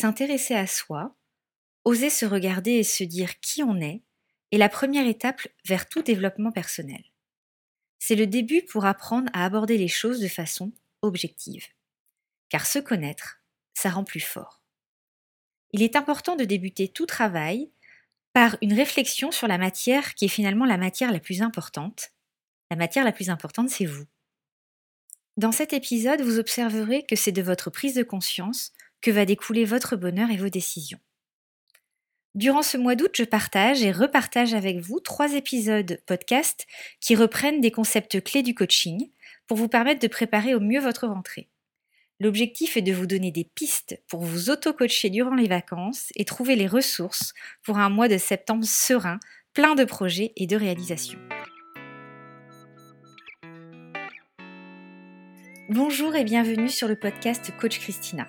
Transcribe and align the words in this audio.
S'intéresser 0.00 0.54
à 0.54 0.68
soi, 0.68 1.16
oser 1.84 2.08
se 2.08 2.24
regarder 2.24 2.70
et 2.70 2.84
se 2.84 3.02
dire 3.02 3.40
qui 3.40 3.64
on 3.64 3.80
est, 3.80 4.04
est 4.52 4.56
la 4.56 4.68
première 4.68 5.08
étape 5.08 5.48
vers 5.64 5.88
tout 5.88 6.02
développement 6.02 6.52
personnel. 6.52 7.02
C'est 7.98 8.14
le 8.14 8.28
début 8.28 8.62
pour 8.62 8.84
apprendre 8.84 9.28
à 9.32 9.44
aborder 9.44 9.76
les 9.76 9.88
choses 9.88 10.20
de 10.20 10.28
façon 10.28 10.70
objective. 11.02 11.66
Car 12.48 12.64
se 12.64 12.78
connaître, 12.78 13.40
ça 13.74 13.90
rend 13.90 14.04
plus 14.04 14.20
fort. 14.20 14.62
Il 15.72 15.82
est 15.82 15.96
important 15.96 16.36
de 16.36 16.44
débuter 16.44 16.86
tout 16.86 17.06
travail 17.06 17.68
par 18.32 18.56
une 18.62 18.74
réflexion 18.74 19.32
sur 19.32 19.48
la 19.48 19.58
matière 19.58 20.14
qui 20.14 20.26
est 20.26 20.28
finalement 20.28 20.64
la 20.64 20.78
matière 20.78 21.10
la 21.10 21.18
plus 21.18 21.42
importante. 21.42 22.12
La 22.70 22.76
matière 22.76 23.04
la 23.04 23.10
plus 23.10 23.30
importante, 23.30 23.68
c'est 23.68 23.84
vous. 23.84 24.06
Dans 25.38 25.50
cet 25.50 25.72
épisode, 25.72 26.20
vous 26.20 26.38
observerez 26.38 27.04
que 27.04 27.16
c'est 27.16 27.32
de 27.32 27.42
votre 27.42 27.68
prise 27.70 27.94
de 27.94 28.04
conscience 28.04 28.72
que 29.00 29.10
va 29.10 29.24
découler 29.24 29.64
votre 29.64 29.96
bonheur 29.96 30.30
et 30.30 30.36
vos 30.36 30.48
décisions. 30.48 30.98
Durant 32.34 32.62
ce 32.62 32.76
mois 32.76 32.94
d'août, 32.94 33.12
je 33.14 33.24
partage 33.24 33.82
et 33.82 33.90
repartage 33.90 34.54
avec 34.54 34.78
vous 34.78 35.00
trois 35.00 35.34
épisodes 35.34 36.00
podcast 36.06 36.66
qui 37.00 37.16
reprennent 37.16 37.60
des 37.60 37.70
concepts 37.70 38.22
clés 38.22 38.42
du 38.42 38.54
coaching 38.54 39.10
pour 39.46 39.56
vous 39.56 39.68
permettre 39.68 40.00
de 40.00 40.08
préparer 40.08 40.54
au 40.54 40.60
mieux 40.60 40.80
votre 40.80 41.06
rentrée. 41.06 41.48
L'objectif 42.20 42.76
est 42.76 42.82
de 42.82 42.92
vous 42.92 43.06
donner 43.06 43.30
des 43.30 43.44
pistes 43.44 44.00
pour 44.08 44.22
vous 44.22 44.50
auto-coacher 44.50 45.08
durant 45.08 45.34
les 45.34 45.48
vacances 45.48 46.08
et 46.16 46.24
trouver 46.24 46.56
les 46.56 46.66
ressources 46.66 47.32
pour 47.62 47.78
un 47.78 47.90
mois 47.90 48.08
de 48.08 48.18
septembre 48.18 48.64
serein, 48.64 49.20
plein 49.54 49.74
de 49.74 49.84
projets 49.84 50.32
et 50.36 50.46
de 50.46 50.56
réalisations. 50.56 51.20
Bonjour 55.70 56.16
et 56.16 56.24
bienvenue 56.24 56.68
sur 56.68 56.88
le 56.88 56.96
podcast 56.96 57.52
Coach 57.60 57.78
Christina. 57.78 58.26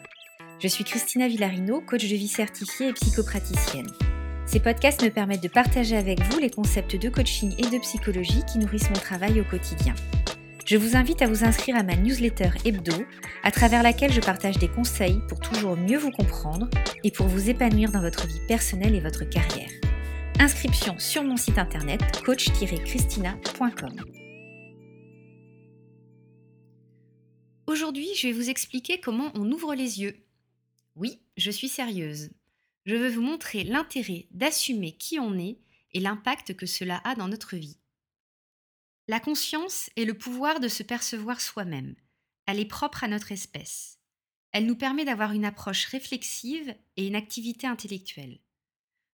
Je 0.61 0.67
suis 0.67 0.83
Christina 0.83 1.29
Villarino, 1.29 1.79
coach 1.79 2.03
de 2.09 2.15
vie 2.17 2.27
certifiée 2.27 2.89
et 2.89 2.93
psychopraticienne. 2.93 3.87
Ces 4.45 4.59
podcasts 4.59 5.01
me 5.01 5.09
permettent 5.09 5.41
de 5.41 5.47
partager 5.47 5.95
avec 5.95 6.19
vous 6.23 6.37
les 6.37 6.49
concepts 6.49 6.97
de 6.97 7.07
coaching 7.07 7.53
et 7.57 7.69
de 7.69 7.79
psychologie 7.79 8.43
qui 8.51 8.57
nourrissent 8.57 8.89
mon 8.89 8.97
travail 8.97 9.39
au 9.39 9.45
quotidien. 9.45 9.95
Je 10.65 10.75
vous 10.75 10.97
invite 10.97 11.21
à 11.21 11.27
vous 11.27 11.45
inscrire 11.45 11.77
à 11.77 11.83
ma 11.83 11.95
newsletter 11.95 12.49
hebdo, 12.65 13.05
à 13.43 13.51
travers 13.51 13.83
laquelle 13.83 14.11
je 14.11 14.19
partage 14.19 14.57
des 14.57 14.67
conseils 14.67 15.21
pour 15.29 15.39
toujours 15.39 15.77
mieux 15.77 15.97
vous 15.97 16.11
comprendre 16.11 16.67
et 17.05 17.11
pour 17.11 17.27
vous 17.27 17.49
épanouir 17.49 17.93
dans 17.93 18.01
votre 18.01 18.27
vie 18.27 18.41
personnelle 18.45 18.95
et 18.95 18.99
votre 18.99 19.23
carrière. 19.23 19.71
Inscription 20.39 20.99
sur 20.99 21.23
mon 21.23 21.37
site 21.37 21.57
internet 21.57 22.01
coach-christina.com. 22.25 23.95
Aujourd'hui, 27.65 28.09
je 28.17 28.27
vais 28.27 28.33
vous 28.33 28.49
expliquer 28.49 28.99
comment 28.99 29.31
on 29.35 29.49
ouvre 29.53 29.73
les 29.73 30.01
yeux. 30.01 30.15
Oui, 30.95 31.21
je 31.37 31.51
suis 31.51 31.69
sérieuse. 31.69 32.29
Je 32.85 32.95
veux 32.95 33.09
vous 33.09 33.21
montrer 33.21 33.63
l'intérêt 33.63 34.27
d'assumer 34.31 34.93
qui 34.93 35.19
on 35.19 35.37
est 35.37 35.59
et 35.91 35.99
l'impact 35.99 36.55
que 36.55 36.65
cela 36.65 37.01
a 37.03 37.15
dans 37.15 37.27
notre 37.27 37.55
vie. 37.55 37.77
La 39.07 39.19
conscience 39.19 39.89
est 39.95 40.05
le 40.05 40.17
pouvoir 40.17 40.59
de 40.59 40.67
se 40.67 40.83
percevoir 40.83 41.41
soi-même. 41.41 41.95
Elle 42.45 42.59
est 42.59 42.65
propre 42.65 43.03
à 43.03 43.07
notre 43.07 43.31
espèce. 43.31 43.99
Elle 44.51 44.65
nous 44.65 44.75
permet 44.75 45.05
d'avoir 45.05 45.31
une 45.31 45.45
approche 45.45 45.85
réflexive 45.85 46.75
et 46.97 47.07
une 47.07 47.15
activité 47.15 47.67
intellectuelle. 47.67 48.39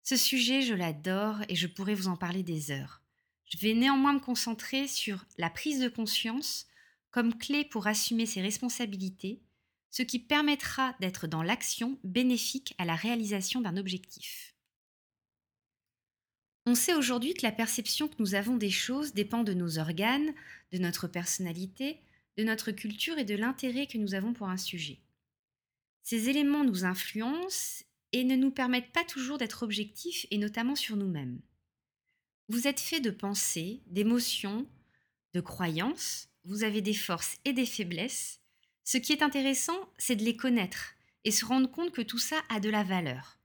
Ce 0.02 0.16
sujet, 0.16 0.62
je 0.62 0.74
l'adore 0.74 1.38
et 1.48 1.56
je 1.56 1.66
pourrais 1.66 1.94
vous 1.94 2.08
en 2.08 2.16
parler 2.16 2.42
des 2.42 2.70
heures. 2.70 3.02
Je 3.46 3.58
vais 3.58 3.74
néanmoins 3.74 4.14
me 4.14 4.20
concentrer 4.20 4.86
sur 4.86 5.24
la 5.38 5.50
prise 5.50 5.80
de 5.80 5.88
conscience 5.88 6.66
comme 7.10 7.38
clé 7.38 7.64
pour 7.64 7.86
assumer 7.86 8.26
ses 8.26 8.42
responsabilités, 8.42 9.40
ce 9.94 10.02
qui 10.02 10.18
permettra 10.18 10.96
d'être 10.98 11.28
dans 11.28 11.44
l'action 11.44 12.00
bénéfique 12.02 12.74
à 12.78 12.84
la 12.84 12.96
réalisation 12.96 13.60
d'un 13.60 13.76
objectif. 13.76 14.56
On 16.66 16.74
sait 16.74 16.94
aujourd'hui 16.94 17.32
que 17.34 17.46
la 17.46 17.52
perception 17.52 18.08
que 18.08 18.16
nous 18.18 18.34
avons 18.34 18.56
des 18.56 18.72
choses 18.72 19.14
dépend 19.14 19.44
de 19.44 19.54
nos 19.54 19.78
organes, 19.78 20.34
de 20.72 20.78
notre 20.78 21.06
personnalité, 21.06 22.00
de 22.36 22.42
notre 22.42 22.72
culture 22.72 23.18
et 23.18 23.24
de 23.24 23.36
l'intérêt 23.36 23.86
que 23.86 23.98
nous 23.98 24.14
avons 24.14 24.32
pour 24.32 24.48
un 24.48 24.56
sujet. 24.56 24.98
Ces 26.02 26.28
éléments 26.28 26.64
nous 26.64 26.84
influencent 26.84 27.84
et 28.10 28.24
ne 28.24 28.34
nous 28.34 28.50
permettent 28.50 28.92
pas 28.92 29.04
toujours 29.04 29.38
d'être 29.38 29.62
objectifs 29.62 30.26
et 30.32 30.38
notamment 30.38 30.74
sur 30.74 30.96
nous-mêmes. 30.96 31.40
Vous 32.48 32.66
êtes 32.66 32.80
fait 32.80 33.00
de 33.00 33.10
pensées, 33.10 33.80
d'émotions, 33.86 34.66
de 35.34 35.40
croyances, 35.40 36.30
vous 36.42 36.64
avez 36.64 36.82
des 36.82 36.94
forces 36.94 37.36
et 37.44 37.52
des 37.52 37.64
faiblesses. 37.64 38.40
Ce 38.84 38.98
qui 38.98 39.12
est 39.12 39.22
intéressant, 39.22 39.78
c'est 39.96 40.16
de 40.16 40.24
les 40.24 40.36
connaître 40.36 40.94
et 41.24 41.30
se 41.30 41.46
rendre 41.46 41.70
compte 41.70 41.92
que 41.92 42.02
tout 42.02 42.18
ça 42.18 42.36
a 42.50 42.60
de 42.60 42.68
la 42.68 42.84
valeur. 42.84 43.38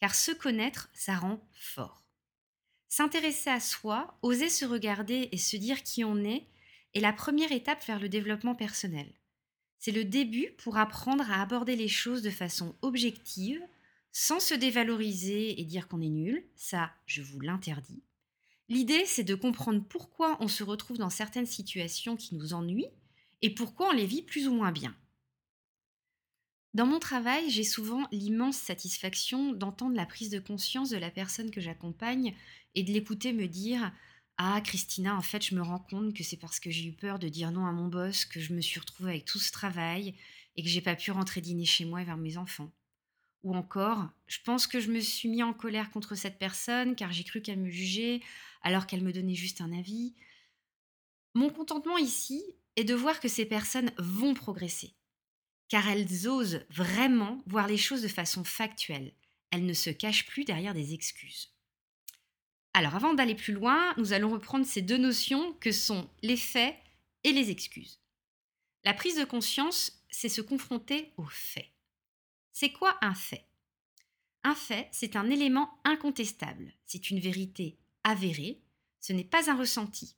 Car 0.00 0.14
se 0.14 0.32
connaître, 0.32 0.90
ça 0.92 1.14
rend 1.14 1.40
fort. 1.52 2.04
S'intéresser 2.88 3.50
à 3.50 3.60
soi, 3.60 4.18
oser 4.22 4.48
se 4.48 4.64
regarder 4.64 5.28
et 5.30 5.36
se 5.36 5.56
dire 5.56 5.84
qui 5.84 6.02
on 6.02 6.24
est 6.24 6.44
est 6.94 7.00
la 7.00 7.12
première 7.12 7.52
étape 7.52 7.84
vers 7.86 8.00
le 8.00 8.08
développement 8.08 8.56
personnel. 8.56 9.12
C'est 9.78 9.92
le 9.92 10.04
début 10.04 10.50
pour 10.58 10.76
apprendre 10.76 11.30
à 11.30 11.40
aborder 11.40 11.76
les 11.76 11.88
choses 11.88 12.22
de 12.22 12.30
façon 12.30 12.74
objective, 12.82 13.62
sans 14.10 14.40
se 14.40 14.54
dévaloriser 14.54 15.60
et 15.60 15.64
dire 15.64 15.86
qu'on 15.86 16.02
est 16.02 16.08
nul, 16.08 16.44
ça 16.56 16.90
je 17.06 17.22
vous 17.22 17.40
l'interdis. 17.40 18.02
L'idée 18.68 19.06
c'est 19.06 19.24
de 19.24 19.36
comprendre 19.36 19.84
pourquoi 19.88 20.36
on 20.40 20.48
se 20.48 20.64
retrouve 20.64 20.98
dans 20.98 21.10
certaines 21.10 21.46
situations 21.46 22.16
qui 22.16 22.34
nous 22.34 22.54
ennuient 22.54 22.90
et 23.42 23.50
pourquoi 23.54 23.88
on 23.88 23.92
les 23.92 24.06
vit 24.06 24.22
plus 24.22 24.48
ou 24.48 24.54
moins 24.54 24.72
bien? 24.72 24.94
Dans 26.72 26.86
mon 26.86 27.00
travail, 27.00 27.50
j'ai 27.50 27.64
souvent 27.64 28.06
l'immense 28.12 28.56
satisfaction 28.56 29.52
d'entendre 29.52 29.96
la 29.96 30.06
prise 30.06 30.30
de 30.30 30.38
conscience 30.38 30.90
de 30.90 30.96
la 30.96 31.10
personne 31.10 31.50
que 31.50 31.60
j'accompagne 31.60 32.34
et 32.76 32.84
de 32.84 32.92
l'écouter 32.92 33.32
me 33.32 33.48
dire 33.48 33.92
Ah, 34.36 34.60
Christina, 34.64 35.16
en 35.16 35.22
fait, 35.22 35.44
je 35.44 35.56
me 35.56 35.62
rends 35.62 35.80
compte 35.80 36.14
que 36.14 36.22
c'est 36.22 36.36
parce 36.36 36.60
que 36.60 36.70
j'ai 36.70 36.86
eu 36.86 36.92
peur 36.92 37.18
de 37.18 37.28
dire 37.28 37.50
non 37.50 37.66
à 37.66 37.72
mon 37.72 37.88
boss 37.88 38.24
que 38.24 38.38
je 38.38 38.54
me 38.54 38.60
suis 38.60 38.78
retrouvée 38.78 39.10
avec 39.10 39.24
tout 39.24 39.40
ce 39.40 39.50
travail 39.50 40.14
et 40.56 40.62
que 40.62 40.68
j'ai 40.68 40.80
pas 40.80 40.94
pu 40.94 41.10
rentrer 41.10 41.40
dîner 41.40 41.64
chez 41.64 41.84
moi 41.84 42.02
et 42.02 42.04
vers 42.04 42.16
mes 42.16 42.36
enfants. 42.36 42.70
Ou 43.42 43.56
encore, 43.56 44.08
je 44.28 44.38
pense 44.44 44.66
que 44.66 44.78
je 44.78 44.92
me 44.92 45.00
suis 45.00 45.28
mis 45.28 45.42
en 45.42 45.52
colère 45.52 45.90
contre 45.90 46.14
cette 46.14 46.38
personne 46.38 46.94
car 46.94 47.10
j'ai 47.10 47.24
cru 47.24 47.40
qu'elle 47.40 47.58
me 47.58 47.70
jugeait 47.70 48.20
alors 48.62 48.86
qu'elle 48.86 49.02
me 49.02 49.12
donnait 49.12 49.34
juste 49.34 49.60
un 49.60 49.72
avis. 49.72 50.14
Mon 51.34 51.50
contentement 51.50 51.98
ici 51.98 52.44
est 52.76 52.84
de 52.84 52.94
voir 52.94 53.20
que 53.20 53.28
ces 53.28 53.44
personnes 53.44 53.92
vont 53.98 54.34
progresser 54.34 54.94
car 55.70 55.88
elles 55.88 56.26
osent 56.26 56.66
vraiment 56.68 57.42
voir 57.46 57.68
les 57.68 57.78
choses 57.78 58.02
de 58.02 58.08
façon 58.08 58.44
factuelle. 58.44 59.14
Elles 59.50 59.64
ne 59.64 59.72
se 59.72 59.88
cachent 59.88 60.26
plus 60.26 60.44
derrière 60.44 60.74
des 60.74 60.92
excuses. 60.94 61.54
Alors 62.74 62.96
avant 62.96 63.14
d'aller 63.14 63.36
plus 63.36 63.54
loin, 63.54 63.94
nous 63.96 64.12
allons 64.12 64.30
reprendre 64.30 64.66
ces 64.66 64.82
deux 64.82 64.98
notions 64.98 65.54
que 65.54 65.72
sont 65.72 66.10
les 66.22 66.36
faits 66.36 66.76
et 67.24 67.32
les 67.32 67.50
excuses. 67.50 68.00
La 68.84 68.94
prise 68.94 69.16
de 69.16 69.24
conscience, 69.24 70.04
c'est 70.10 70.28
se 70.28 70.40
confronter 70.40 71.12
aux 71.16 71.28
faits. 71.28 71.70
C'est 72.52 72.72
quoi 72.72 72.98
un 73.00 73.14
fait? 73.14 73.46
Un 74.42 74.56
fait, 74.56 74.88
c'est 74.90 75.14
un 75.16 75.30
élément 75.30 75.80
incontestable, 75.84 76.72
c'est 76.84 77.10
une 77.10 77.20
vérité 77.20 77.78
avérée, 78.02 78.60
ce 79.00 79.12
n'est 79.12 79.24
pas 79.24 79.50
un 79.50 79.56
ressenti. 79.56 80.16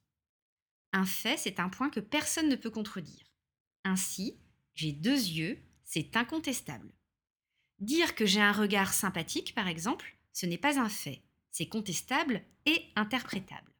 Un 0.93 1.07
fait, 1.07 1.37
c'est 1.37 1.61
un 1.61 1.69
point 1.69 1.91
que 1.91 2.01
personne 2.01 2.49
ne 2.49 2.57
peut 2.57 2.71
contredire. 2.71 3.25
Ainsi, 3.85 4.37
j'ai 4.75 4.93
deux 4.93 5.11
yeux, 5.11 5.59
c'est 5.85 6.17
incontestable. 6.17 6.93
Dire 7.79 8.15
que 8.15 8.27
j'ai 8.27 8.41
un 8.41 8.53
regard 8.53 8.93
sympathique, 8.93 9.55
par 9.55 9.69
exemple, 9.69 10.17
ce 10.33 10.47
n'est 10.47 10.59
pas 10.59 10.79
un 10.79 10.89
fait, 10.89 11.23
c'est 11.51 11.67
contestable 11.67 12.43
et 12.67 12.85
interprétable. 12.95 13.73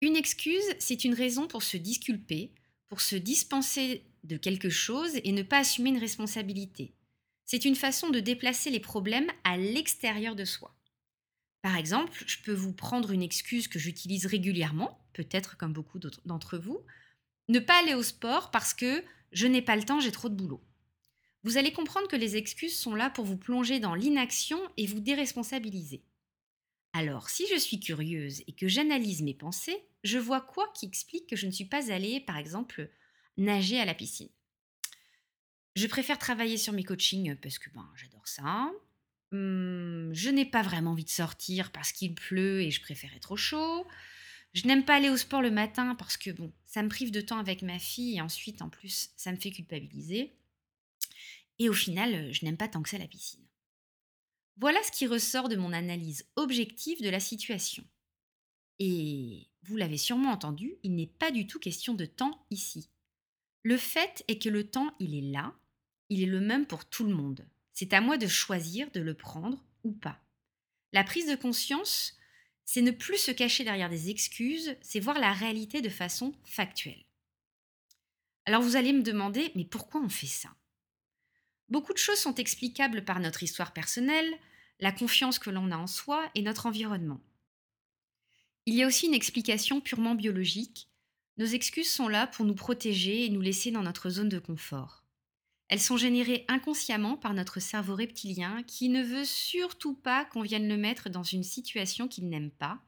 Une 0.00 0.16
excuse, 0.16 0.64
c'est 0.78 1.04
une 1.04 1.14
raison 1.14 1.46
pour 1.46 1.62
se 1.62 1.76
disculper, 1.76 2.52
pour 2.88 3.00
se 3.00 3.16
dispenser 3.16 4.04
de 4.24 4.36
quelque 4.36 4.70
chose 4.70 5.18
et 5.24 5.32
ne 5.32 5.42
pas 5.42 5.58
assumer 5.58 5.90
une 5.90 5.98
responsabilité. 5.98 6.94
C'est 7.44 7.64
une 7.64 7.76
façon 7.76 8.10
de 8.10 8.20
déplacer 8.20 8.70
les 8.70 8.80
problèmes 8.80 9.30
à 9.44 9.56
l'extérieur 9.56 10.34
de 10.34 10.44
soi. 10.44 10.74
Par 11.60 11.76
exemple, 11.76 12.24
je 12.26 12.38
peux 12.38 12.52
vous 12.52 12.72
prendre 12.72 13.12
une 13.12 13.22
excuse 13.22 13.68
que 13.68 13.78
j'utilise 13.78 14.26
régulièrement, 14.26 14.98
peut-être 15.12 15.56
comme 15.56 15.72
beaucoup 15.72 15.98
d'entre 16.24 16.58
vous, 16.58 16.80
ne 17.48 17.58
pas 17.58 17.80
aller 17.80 17.94
au 17.94 18.02
sport 18.02 18.50
parce 18.50 18.74
que 18.74 19.02
je 19.32 19.46
n'ai 19.46 19.62
pas 19.62 19.76
le 19.76 19.84
temps, 19.84 20.00
j'ai 20.00 20.12
trop 20.12 20.28
de 20.28 20.34
boulot. 20.34 20.62
Vous 21.44 21.56
allez 21.56 21.72
comprendre 21.72 22.08
que 22.08 22.16
les 22.16 22.36
excuses 22.36 22.78
sont 22.78 22.94
là 22.94 23.10
pour 23.10 23.24
vous 23.24 23.36
plonger 23.36 23.80
dans 23.80 23.94
l'inaction 23.94 24.60
et 24.76 24.86
vous 24.86 25.00
déresponsabiliser. 25.00 26.04
Alors, 26.92 27.30
si 27.30 27.46
je 27.48 27.58
suis 27.58 27.80
curieuse 27.80 28.42
et 28.46 28.52
que 28.52 28.68
j'analyse 28.68 29.22
mes 29.22 29.34
pensées, 29.34 29.82
je 30.04 30.18
vois 30.18 30.40
quoi 30.40 30.70
qui 30.74 30.86
explique 30.86 31.28
que 31.28 31.36
je 31.36 31.46
ne 31.46 31.50
suis 31.50 31.64
pas 31.64 31.90
allée, 31.90 32.20
par 32.20 32.36
exemple, 32.36 32.90
nager 33.38 33.80
à 33.80 33.84
la 33.84 33.94
piscine? 33.94 34.28
Je 35.74 35.86
préfère 35.86 36.18
travailler 36.18 36.58
sur 36.58 36.74
mes 36.74 36.84
coachings 36.84 37.34
parce 37.36 37.58
que 37.58 37.70
ben, 37.70 37.88
j'adore 37.96 38.28
ça. 38.28 38.70
Hum, 39.32 40.10
je 40.12 40.28
n'ai 40.28 40.44
pas 40.44 40.60
vraiment 40.60 40.90
envie 40.90 41.04
de 41.04 41.10
sortir 41.10 41.72
parce 41.72 41.92
qu'il 41.92 42.14
pleut 42.14 42.60
et 42.60 42.70
je 42.70 42.82
préfère 42.82 43.14
être 43.16 43.32
au 43.32 43.36
chaud. 43.36 43.86
Je 44.52 44.66
n'aime 44.66 44.84
pas 44.84 44.96
aller 44.96 45.08
au 45.08 45.16
sport 45.16 45.42
le 45.42 45.50
matin 45.50 45.94
parce 45.94 46.16
que 46.16 46.30
bon, 46.30 46.52
ça 46.66 46.82
me 46.82 46.88
prive 46.88 47.10
de 47.10 47.20
temps 47.20 47.38
avec 47.38 47.62
ma 47.62 47.78
fille 47.78 48.16
et 48.16 48.20
ensuite 48.20 48.60
en 48.62 48.68
plus 48.68 49.10
ça 49.16 49.32
me 49.32 49.36
fait 49.36 49.50
culpabiliser. 49.50 50.34
et 51.58 51.68
au 51.68 51.74
final, 51.74 52.32
je 52.32 52.44
n'aime 52.44 52.56
pas 52.56 52.68
tant 52.68 52.82
que 52.82 52.88
ça 52.88 52.98
la 52.98 53.06
piscine. 53.06 53.46
Voilà 54.56 54.82
ce 54.82 54.92
qui 54.92 55.06
ressort 55.06 55.48
de 55.48 55.56
mon 55.56 55.72
analyse 55.72 56.26
objective 56.36 57.02
de 57.02 57.08
la 57.08 57.20
situation. 57.20 57.84
Et 58.78 59.48
vous 59.62 59.76
l'avez 59.76 59.96
sûrement 59.96 60.30
entendu, 60.30 60.74
il 60.82 60.94
n'est 60.94 61.06
pas 61.06 61.30
du 61.30 61.46
tout 61.46 61.58
question 61.58 61.94
de 61.94 62.04
temps 62.04 62.44
ici. 62.50 62.90
Le 63.62 63.76
fait 63.76 64.24
est 64.28 64.42
que 64.42 64.48
le 64.48 64.68
temps, 64.68 64.94
il 64.98 65.14
est 65.14 65.30
là, 65.30 65.54
il 66.08 66.22
est 66.22 66.26
le 66.26 66.40
même 66.40 66.66
pour 66.66 66.84
tout 66.84 67.04
le 67.04 67.14
monde. 67.14 67.46
C'est 67.72 67.92
à 67.92 68.00
moi 68.00 68.18
de 68.18 68.26
choisir 68.26 68.90
de 68.90 69.00
le 69.00 69.14
prendre 69.14 69.64
ou 69.84 69.92
pas. 69.92 70.20
La 70.92 71.04
prise 71.04 71.28
de 71.28 71.36
conscience, 71.36 72.18
c'est 72.64 72.82
ne 72.82 72.90
plus 72.90 73.18
se 73.18 73.30
cacher 73.30 73.64
derrière 73.64 73.90
des 73.90 74.10
excuses, 74.10 74.76
c'est 74.80 75.00
voir 75.00 75.18
la 75.18 75.32
réalité 75.32 75.80
de 75.80 75.88
façon 75.88 76.34
factuelle. 76.44 77.04
Alors 78.44 78.62
vous 78.62 78.76
allez 78.76 78.92
me 78.92 79.02
demander, 79.02 79.52
mais 79.54 79.64
pourquoi 79.64 80.00
on 80.00 80.08
fait 80.08 80.26
ça? 80.26 80.50
Beaucoup 81.68 81.92
de 81.92 81.98
choses 81.98 82.18
sont 82.18 82.34
explicables 82.34 83.04
par 83.04 83.20
notre 83.20 83.42
histoire 83.42 83.72
personnelle, 83.72 84.32
la 84.80 84.92
confiance 84.92 85.38
que 85.38 85.50
l'on 85.50 85.70
a 85.70 85.76
en 85.76 85.86
soi 85.86 86.28
et 86.34 86.42
notre 86.42 86.66
environnement. 86.66 87.20
Il 88.66 88.74
y 88.74 88.82
a 88.82 88.86
aussi 88.86 89.06
une 89.06 89.14
explication 89.14 89.80
purement 89.80 90.14
biologique. 90.14 90.88
Nos 91.36 91.46
excuses 91.46 91.90
sont 91.90 92.08
là 92.08 92.26
pour 92.26 92.44
nous 92.44 92.54
protéger 92.54 93.24
et 93.24 93.30
nous 93.30 93.40
laisser 93.40 93.70
dans 93.70 93.82
notre 93.82 94.10
zone 94.10 94.28
de 94.28 94.38
confort. 94.38 95.01
Elles 95.68 95.80
sont 95.80 95.96
générées 95.96 96.44
inconsciemment 96.48 97.16
par 97.16 97.34
notre 97.34 97.60
cerveau 97.60 97.94
reptilien 97.94 98.62
qui 98.64 98.88
ne 98.88 99.02
veut 99.02 99.24
surtout 99.24 99.94
pas 99.94 100.24
qu'on 100.24 100.42
vienne 100.42 100.68
le 100.68 100.76
mettre 100.76 101.08
dans 101.08 101.22
une 101.22 101.44
situation 101.44 102.08
qu'il 102.08 102.28
n'aime 102.28 102.50
pas. 102.50 102.80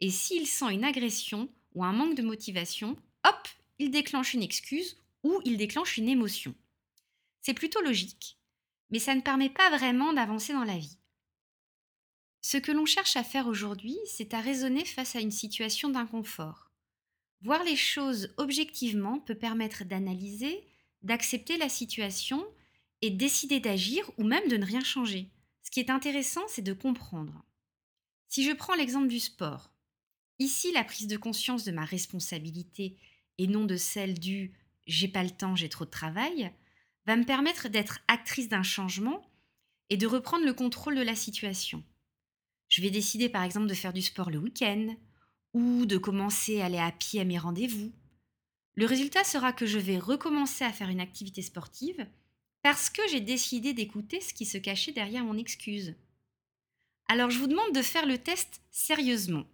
Et 0.00 0.10
s'il 0.10 0.46
sent 0.46 0.72
une 0.72 0.84
agression 0.84 1.48
ou 1.74 1.84
un 1.84 1.92
manque 1.92 2.14
de 2.14 2.22
motivation, 2.22 2.96
hop, 3.26 3.48
il 3.78 3.90
déclenche 3.90 4.34
une 4.34 4.42
excuse 4.42 4.96
ou 5.22 5.40
il 5.44 5.56
déclenche 5.56 5.96
une 5.96 6.08
émotion. 6.08 6.54
C'est 7.40 7.54
plutôt 7.54 7.80
logique, 7.80 8.38
mais 8.90 8.98
ça 8.98 9.14
ne 9.14 9.20
permet 9.20 9.50
pas 9.50 9.70
vraiment 9.70 10.12
d'avancer 10.12 10.52
dans 10.52 10.64
la 10.64 10.76
vie. 10.76 10.98
Ce 12.40 12.56
que 12.56 12.72
l'on 12.72 12.86
cherche 12.86 13.16
à 13.16 13.24
faire 13.24 13.46
aujourd'hui, 13.46 13.96
c'est 14.06 14.34
à 14.34 14.40
raisonner 14.40 14.84
face 14.84 15.16
à 15.16 15.20
une 15.20 15.30
situation 15.30 15.88
d'inconfort. 15.88 16.70
Voir 17.42 17.62
les 17.64 17.76
choses 17.76 18.34
objectivement 18.36 19.20
peut 19.20 19.34
permettre 19.34 19.84
d'analyser, 19.84 20.64
d'accepter 21.02 21.56
la 21.56 21.68
situation 21.68 22.44
et 23.02 23.10
décider 23.10 23.60
d'agir 23.60 24.10
ou 24.18 24.24
même 24.24 24.48
de 24.48 24.56
ne 24.56 24.64
rien 24.64 24.82
changer. 24.82 25.30
Ce 25.62 25.70
qui 25.70 25.80
est 25.80 25.90
intéressant, 25.90 26.42
c'est 26.48 26.62
de 26.62 26.72
comprendre. 26.72 27.44
Si 28.28 28.44
je 28.44 28.52
prends 28.52 28.74
l'exemple 28.74 29.08
du 29.08 29.20
sport, 29.20 29.70
ici 30.38 30.72
la 30.72 30.84
prise 30.84 31.06
de 31.06 31.16
conscience 31.16 31.64
de 31.64 31.72
ma 31.72 31.84
responsabilité 31.84 32.98
et 33.38 33.46
non 33.46 33.64
de 33.64 33.76
celle 33.76 34.18
du 34.18 34.52
j'ai 34.86 35.08
pas 35.08 35.22
le 35.22 35.30
temps, 35.30 35.54
j'ai 35.54 35.68
trop 35.68 35.84
de 35.84 35.90
travail, 35.90 36.50
va 37.06 37.16
me 37.16 37.24
permettre 37.24 37.68
d'être 37.68 38.00
actrice 38.08 38.48
d'un 38.48 38.62
changement 38.62 39.22
et 39.90 39.96
de 39.96 40.06
reprendre 40.06 40.44
le 40.44 40.54
contrôle 40.54 40.96
de 40.96 41.02
la 41.02 41.14
situation. 41.14 41.84
Je 42.68 42.82
vais 42.82 42.90
décider 42.90 43.28
par 43.28 43.44
exemple 43.44 43.66
de 43.66 43.74
faire 43.74 43.92
du 43.92 44.02
sport 44.02 44.30
le 44.30 44.38
week-end 44.38 44.94
ou 45.54 45.86
de 45.86 45.98
commencer 45.98 46.60
à 46.60 46.66
aller 46.66 46.78
à 46.78 46.92
pied 46.92 47.20
à 47.20 47.24
mes 47.24 47.38
rendez-vous. 47.38 47.92
Le 48.78 48.86
résultat 48.86 49.24
sera 49.24 49.52
que 49.52 49.66
je 49.66 49.80
vais 49.80 49.98
recommencer 49.98 50.62
à 50.62 50.72
faire 50.72 50.88
une 50.88 51.00
activité 51.00 51.42
sportive 51.42 52.06
parce 52.62 52.90
que 52.90 53.02
j'ai 53.10 53.20
décidé 53.20 53.72
d'écouter 53.72 54.20
ce 54.20 54.32
qui 54.32 54.46
se 54.46 54.56
cachait 54.56 54.92
derrière 54.92 55.24
mon 55.24 55.36
excuse. 55.36 55.96
Alors 57.08 57.28
je 57.28 57.40
vous 57.40 57.48
demande 57.48 57.74
de 57.74 57.82
faire 57.82 58.06
le 58.06 58.18
test 58.18 58.62
sérieusement. 58.70 59.48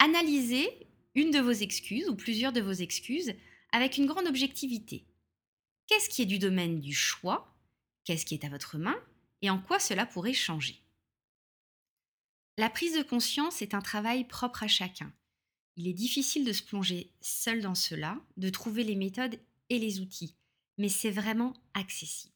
Analysez 0.00 0.88
une 1.14 1.30
de 1.30 1.38
vos 1.38 1.52
excuses 1.52 2.08
ou 2.08 2.16
plusieurs 2.16 2.52
de 2.52 2.60
vos 2.60 2.72
excuses 2.72 3.32
avec 3.70 3.96
une 3.96 4.06
grande 4.06 4.26
objectivité. 4.26 5.06
Qu'est-ce 5.86 6.08
qui 6.08 6.22
est 6.22 6.26
du 6.26 6.40
domaine 6.40 6.80
du 6.80 6.92
choix? 6.92 7.56
Qu'est-ce 8.04 8.26
qui 8.26 8.34
est 8.34 8.44
à 8.44 8.48
votre 8.48 8.76
main? 8.76 8.96
Et 9.40 9.50
en 9.50 9.60
quoi 9.60 9.78
cela 9.78 10.04
pourrait 10.04 10.32
changer? 10.32 10.82
La 12.58 12.70
prise 12.70 12.96
de 12.96 13.04
conscience 13.04 13.62
est 13.62 13.72
un 13.72 13.80
travail 13.80 14.24
propre 14.24 14.64
à 14.64 14.68
chacun. 14.68 15.12
Il 15.76 15.88
est 15.88 15.92
difficile 15.92 16.44
de 16.44 16.52
se 16.52 16.62
plonger 16.62 17.10
seul 17.20 17.60
dans 17.60 17.74
cela, 17.74 18.20
de 18.36 18.48
trouver 18.48 18.84
les 18.84 18.94
méthodes 18.94 19.38
et 19.70 19.78
les 19.78 20.00
outils, 20.00 20.36
mais 20.78 20.88
c'est 20.88 21.10
vraiment 21.10 21.54
accessible. 21.74 22.32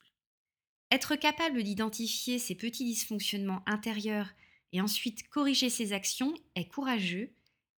Être 0.90 1.16
capable 1.16 1.62
d'identifier 1.62 2.38
ces 2.38 2.54
petits 2.54 2.84
dysfonctionnements 2.84 3.62
intérieurs 3.66 4.28
et 4.72 4.80
ensuite 4.80 5.28
corriger 5.28 5.70
ses 5.70 5.92
actions 5.92 6.34
est 6.54 6.68
courageux 6.68 7.30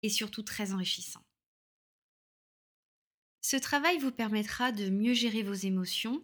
et 0.02 0.10
surtout 0.10 0.43
très 0.43 0.72
enrichissant. 0.72 1.25
Ce 3.40 3.56
travail 3.56 3.99
vous 3.99 4.12
permettra 4.12 4.72
de 4.72 4.90
mieux 4.90 5.14
gérer 5.14 5.43
vos 5.43 5.55
émotions, 5.55 6.22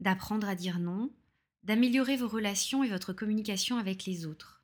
d'apprendre 0.00 0.48
à 0.48 0.54
dire 0.54 0.78
non, 0.78 1.12
d'améliorer 1.62 2.16
vos 2.16 2.28
relations 2.28 2.82
et 2.82 2.88
votre 2.88 3.12
communication 3.12 3.76
avec 3.76 4.06
les 4.06 4.26
autres. 4.26 4.61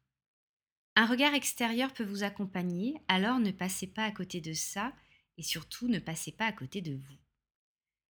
Un 1.00 1.06
regard 1.06 1.33
extérieur 1.33 1.93
peut 1.93 2.03
vous 2.03 2.25
accompagner, 2.25 2.97
alors 3.06 3.39
ne 3.39 3.53
passez 3.53 3.87
pas 3.87 4.03
à 4.03 4.11
côté 4.11 4.41
de 4.41 4.53
ça 4.53 4.93
et 5.37 5.45
surtout 5.45 5.87
ne 5.87 6.00
passez 6.00 6.33
pas 6.33 6.47
à 6.47 6.50
côté 6.50 6.81
de 6.81 6.91
vous. 6.91 7.15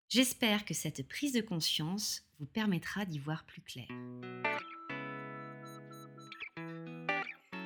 J'espère 0.07 0.63
que 0.63 0.73
cette 0.73 1.05
prise 1.05 1.33
de 1.33 1.41
conscience 1.41 2.23
vous 2.39 2.45
permettra 2.45 3.03
d'y 3.03 3.19
voir 3.19 3.43
plus 3.43 3.59
clair. 3.59 3.87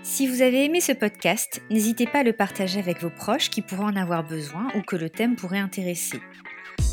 Si 0.01 0.27
vous 0.27 0.41
avez 0.41 0.65
aimé 0.65 0.81
ce 0.81 0.91
podcast, 0.91 1.62
n'hésitez 1.69 2.07
pas 2.07 2.21
à 2.21 2.24
le 2.24 2.33
partager 2.33 2.79
avec 2.79 3.00
vos 3.00 3.12
proches 3.12 3.51
qui 3.51 3.62
pourraient 3.62 3.83
en 3.83 3.95
avoir 3.95 4.27
besoin 4.27 4.75
ou 4.75 4.81
que 4.81 4.95
le 4.95 5.12
thème 5.12 5.35
pourrait 5.35 5.59
intéresser. 5.59 6.19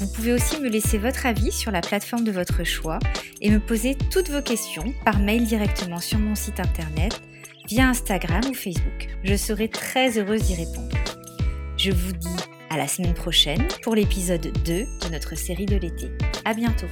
Vous 0.01 0.07
pouvez 0.13 0.33
aussi 0.33 0.61
me 0.61 0.69
laisser 0.69 0.99
votre 0.99 1.27
avis 1.27 1.51
sur 1.51 1.71
la 1.71 1.81
plateforme 1.81 2.25
de 2.25 2.31
votre 2.31 2.65
choix 2.65 2.99
et 3.41 3.51
me 3.51 3.59
poser 3.59 3.97
toutes 4.11 4.31
vos 4.31 4.43
questions 4.43 4.95
par 5.05 5.19
mail 5.19 5.45
directement 5.45 5.99
sur 5.99 6.19
mon 6.19 6.35
site 6.35 6.61
internet, 6.61 7.21
via 7.69 7.89
Instagram 7.89 8.43
ou 8.49 8.55
Facebook. 8.55 9.09
Je 9.25 9.37
serai 9.37 9.69
très 9.69 10.19
heureuse 10.19 10.43
d'y 10.43 10.55
répondre. 10.55 10.97
Je 11.77 11.91
vous 11.91 12.13
dis 12.13 12.37
à 12.71 12.77
la 12.77 12.89
semaine 12.89 13.15
prochaine 13.15 13.67
pour 13.83 13.95
l'épisode 13.95 14.53
2 14.65 14.65
de 14.65 15.09
notre 15.11 15.37
série 15.37 15.67
de 15.67 15.77
l'été. 15.77 16.11
À 16.45 16.55
bientôt! 16.55 16.89